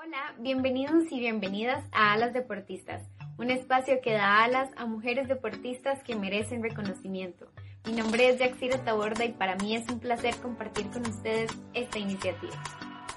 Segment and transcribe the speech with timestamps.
[0.00, 3.02] Hola, bienvenidos y bienvenidas a Alas Deportistas,
[3.36, 7.50] un espacio que da alas a mujeres deportistas que merecen reconocimiento.
[7.84, 11.98] Mi nombre es Yaxira Taborda y para mí es un placer compartir con ustedes esta
[11.98, 12.54] iniciativa.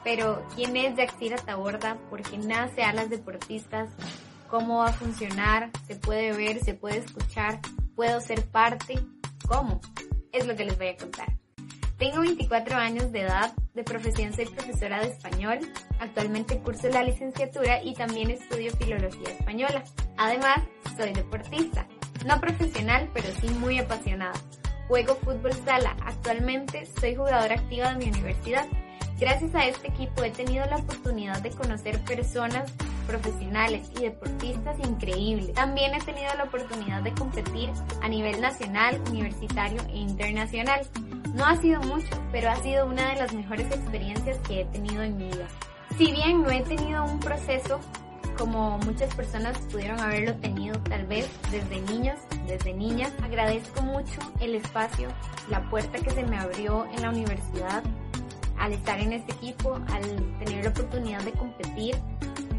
[0.04, 1.99] Pero, ¿quién es Yaxira Taborda?
[2.09, 3.92] ¿Por qué nace Alas Deportistas?
[4.50, 5.70] ¿Cómo va a funcionar?
[5.86, 6.63] ¿Se puede ver?
[6.63, 7.60] ¿Se puede escuchar?
[7.96, 8.96] ¿Puedo ser parte?
[9.48, 9.82] ¿Cómo?
[10.32, 11.40] Es lo que les voy a contar.
[12.02, 15.60] Tengo 24 años de edad, de profesión soy profesora de español,
[15.99, 19.84] actualmente curso la licenciatura y también estudio filología española.
[20.17, 20.63] Además,
[20.98, 21.85] soy deportista,
[22.25, 24.34] no profesional, pero sí muy apasionada.
[24.88, 28.66] Juego fútbol sala, actualmente soy jugadora activa de mi universidad.
[29.20, 32.73] Gracias a este equipo he tenido la oportunidad de conocer personas
[33.05, 35.53] profesionales y deportistas increíbles.
[35.53, 37.70] También he tenido la oportunidad de competir
[38.02, 40.81] a nivel nacional, universitario e internacional.
[41.34, 45.02] No ha sido mucho, pero ha sido una de las mejores experiencias que he tenido
[45.02, 45.48] en mi vida.
[45.98, 47.80] Si bien no he tenido un proceso
[48.38, 54.55] como muchas personas pudieron haberlo tenido tal vez desde niños, desde niñas, agradezco mucho el
[54.55, 55.09] espacio,
[55.50, 57.83] la puerta que se me abrió en la universidad
[58.58, 60.03] al estar en este equipo, al
[60.44, 61.95] tener la oportunidad de competir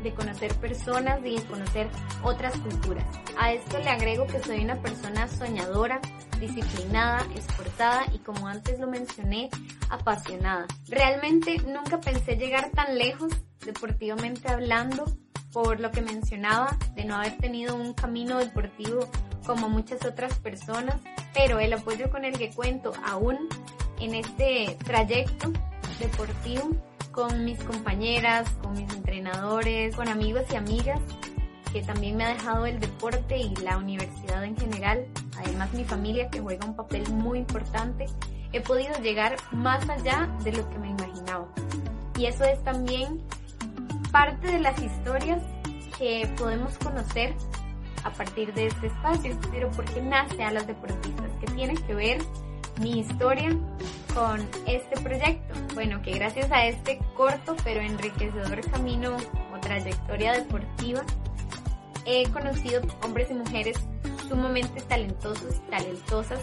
[0.03, 1.89] de conocer personas y de conocer
[2.23, 3.05] otras culturas.
[3.39, 6.01] A esto le agrego que soy una persona soñadora,
[6.41, 9.51] disciplinada, esforzada y como antes lo mencioné,
[9.91, 10.67] apasionada.
[10.89, 13.33] Realmente nunca pensé llegar tan lejos
[13.65, 15.05] deportivamente hablando
[15.53, 19.09] por lo que mencionaba de no haber tenido un camino deportivo
[19.47, 20.97] como muchas otras personas,
[21.35, 23.49] pero el apoyo con el que cuento aún
[24.01, 25.53] en este trayecto
[25.99, 26.71] deportivo
[27.13, 31.01] con mis compañeras, con mis entrenadores, con amigos y amigas
[31.73, 35.07] que también me ha dejado el deporte y la universidad en general,
[35.39, 38.07] además mi familia que juega un papel muy importante,
[38.53, 41.49] he podido llegar más allá de lo que me imaginaba.
[42.19, 43.23] Y eso es también
[44.11, 45.43] parte de las historias
[45.97, 47.35] que podemos conocer
[48.05, 51.31] a partir de este espacio, pero ¿por qué nace a las deportistas?
[51.41, 52.19] ¿Qué tiene que ver
[52.83, 53.57] mi historia
[54.13, 55.55] con este proyecto?
[55.75, 59.17] Bueno, que gracias a este corto pero enriquecedor camino
[59.55, 61.03] o trayectoria deportiva,
[62.05, 63.79] he conocido hombres y mujeres
[64.29, 66.41] sumamente talentosos y talentosas,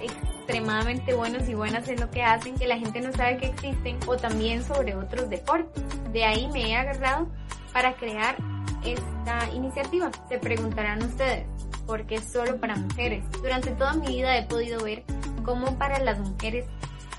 [0.00, 3.98] extremadamente buenos y buenas en lo que hacen, que la gente no sabe que existen,
[4.06, 5.82] o también sobre otros deportes.
[6.12, 7.28] De ahí me he agarrado
[7.72, 8.36] para crear
[8.84, 10.10] esta iniciativa.
[10.28, 11.46] Se preguntarán ustedes,
[11.86, 13.24] ¿por qué solo para mujeres?
[13.42, 15.04] Durante toda mi vida he podido ver
[15.44, 16.66] cómo para las mujeres,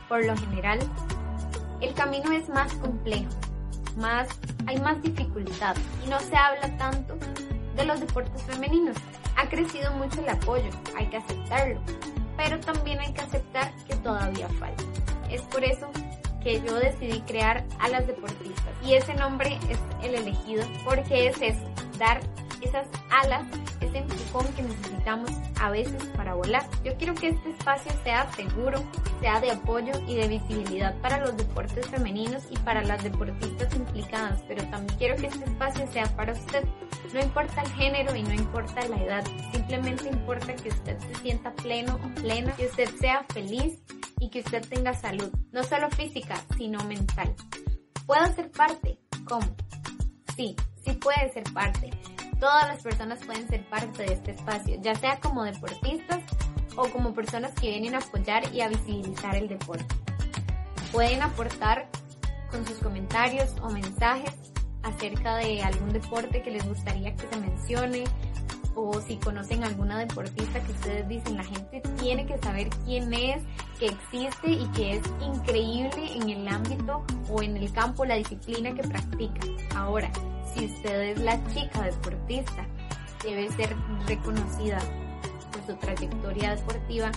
[0.08, 0.80] por lo general,
[1.82, 3.30] el camino es más complejo,
[3.98, 4.28] más,
[4.66, 5.76] hay más dificultad
[6.06, 7.18] y no se habla tanto
[7.76, 8.96] de los deportes femeninos.
[9.36, 11.82] Ha crecido mucho el apoyo, hay que aceptarlo,
[12.38, 14.84] pero también hay que aceptar que todavía falta.
[15.30, 15.90] Es por eso
[16.44, 21.42] que yo decidí crear a las deportistas y ese nombre es el elegido porque es
[21.42, 21.64] eso,
[21.98, 22.20] dar
[22.64, 23.46] esas alas,
[23.82, 25.30] ese empujón que necesitamos
[25.60, 26.66] a veces para volar.
[26.84, 28.84] Yo quiero que este espacio sea seguro,
[29.20, 34.44] sea de apoyo y de visibilidad para los deportes femeninos y para las deportistas implicadas,
[34.48, 36.64] pero también quiero que este espacio sea para usted.
[37.14, 41.54] No importa el género y no importa la edad, simplemente importa que usted se sienta
[41.54, 43.84] pleno o plena, que usted sea feliz
[44.20, 47.36] y que usted tenga salud, no solo física, sino mental.
[48.08, 48.98] ¿Puedo ser parte?
[49.26, 49.46] ¿Cómo?
[50.36, 51.92] Sí, sí puede ser parte
[52.44, 56.20] todas las personas pueden ser parte de este espacio, ya sea como deportistas
[56.76, 59.86] o como personas que vienen a apoyar y a visibilizar el deporte.
[60.92, 61.88] Pueden aportar
[62.52, 64.34] con sus comentarios o mensajes
[64.82, 68.04] acerca de algún deporte que les gustaría que se mencione
[68.76, 73.42] o si conocen alguna deportista que ustedes dicen la gente tiene que saber quién es,
[73.80, 78.74] que existe y que es increíble en el ámbito o en el campo, la disciplina
[78.74, 79.42] que practica.
[79.76, 80.12] Ahora,
[80.54, 82.68] si usted es la chica deportista,
[83.24, 83.76] debe ser
[84.08, 84.80] reconocida
[85.52, 87.12] por su trayectoria deportiva,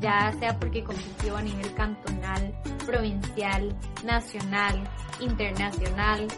[0.00, 2.54] ya sea porque compitió a nivel cantonal,
[2.86, 3.74] provincial,
[4.04, 4.88] nacional,
[5.20, 6.28] internacional,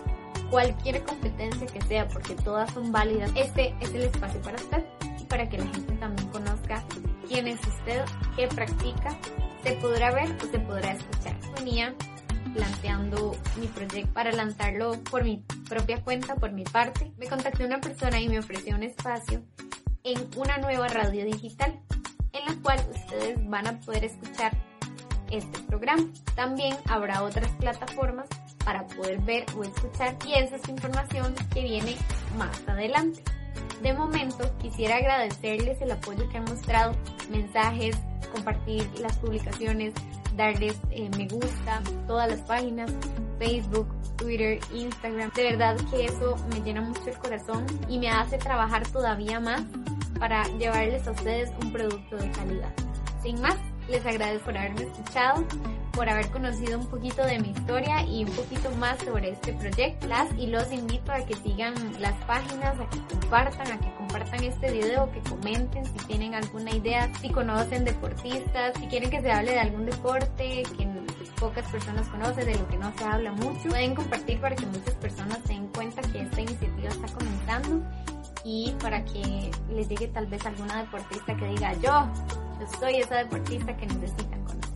[0.52, 3.32] cualquier competencia que sea, porque todas son válidas.
[3.34, 4.84] Este es el espacio para usted
[5.18, 6.84] y para que la gente también conozca
[7.26, 8.04] quién es usted,
[8.36, 9.16] qué practica,
[9.64, 11.34] se podrá ver o se podrá escuchar.
[11.56, 11.94] Venía
[12.52, 17.10] planteando mi proyecto para lanzarlo por mi propia cuenta, por mi parte.
[17.16, 19.42] Me contactó una persona y me ofreció un espacio
[20.04, 21.80] en una nueva radio digital
[22.34, 24.54] en la cual ustedes van a poder escuchar
[25.30, 26.04] este programa.
[26.34, 28.28] También habrá otras plataformas
[28.64, 31.96] para poder ver o escuchar esa es información que viene
[32.36, 33.22] más adelante.
[33.82, 36.94] De momento quisiera agradecerles el apoyo que han mostrado,
[37.30, 37.96] mensajes,
[38.32, 39.92] compartir las publicaciones,
[40.36, 42.92] darles eh, me gusta, todas las páginas,
[43.38, 45.32] Facebook, Twitter, Instagram.
[45.34, 49.62] De verdad que eso me llena mucho el corazón y me hace trabajar todavía más
[50.18, 52.72] para llevarles a ustedes un producto de calidad.
[53.22, 53.56] Sin más,
[53.88, 55.44] les agradezco por haberme escuchado,
[55.92, 60.06] por haber conocido un poquito de mi historia y un poquito más sobre este proyecto.
[60.06, 64.44] Las y los invito a que sigan las páginas, a que compartan, a que compartan
[64.44, 69.30] este video, que comenten si tienen alguna idea, si conocen deportistas, si quieren que se
[69.30, 70.88] hable de algún deporte que
[71.42, 73.68] pocas personas conocen, de lo que no se habla mucho.
[73.68, 77.82] Pueden compartir para que muchas personas se den cuenta que esta iniciativa está comenzando
[78.44, 82.08] y para que les llegue tal vez alguna deportista que diga yo,
[82.60, 84.71] yo soy esa deportista que necesitan conocer.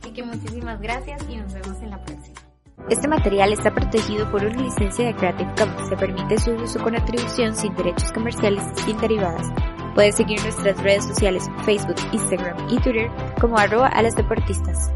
[0.00, 2.40] Así que muchísimas gracias y nos vemos en la próxima.
[2.88, 5.88] Este material está protegido por una licencia de Creative Commons.
[5.88, 9.46] Se permite su uso con atribución sin derechos comerciales sin derivadas.
[9.94, 13.10] Puedes seguir nuestras redes sociales Facebook, Instagram y Twitter
[13.40, 14.90] como arroba a las deportistas.